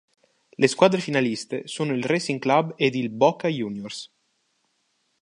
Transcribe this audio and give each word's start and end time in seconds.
Le 0.57 0.67
squadre 0.67 0.99
finaliste 0.99 1.67
sono 1.67 1.93
il 1.93 2.03
Racing 2.03 2.39
Club 2.39 2.73
ed 2.75 2.95
il 2.95 3.11
Boca 3.11 3.47
Juniors. 3.49 4.11